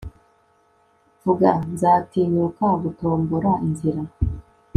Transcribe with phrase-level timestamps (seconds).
[1.23, 1.51] vuga!
[1.73, 4.01] nzatinyuka gutombora inzira